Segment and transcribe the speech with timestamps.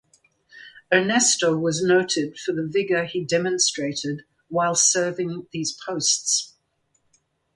[0.91, 6.55] Ernesto was noted for the vigour he demonstrated while serving these posts.